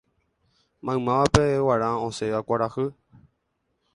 Maymávape 0.85 1.43
g̃uarã 1.63 1.91
osẽva 2.07 2.39
kuarahy 2.47 2.87